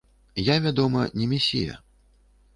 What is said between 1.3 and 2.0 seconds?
месія.